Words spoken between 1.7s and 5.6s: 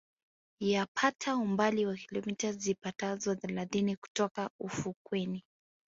wa kilomita zipatazo thelathini kutoka ufukweni